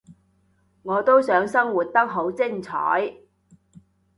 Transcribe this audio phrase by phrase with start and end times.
[0.81, 3.17] 我都想生活得好精彩